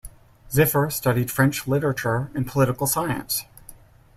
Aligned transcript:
Ziffer 0.51 0.91
studied 0.91 1.29
French 1.29 1.67
literature 1.67 2.31
and 2.33 2.47
political 2.47 2.87
science. 2.87 3.43